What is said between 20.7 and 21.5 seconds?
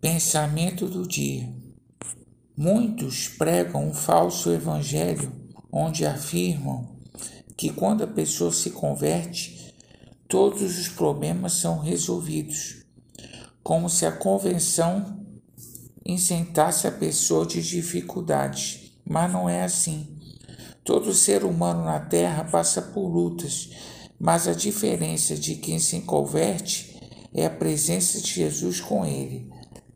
Todo ser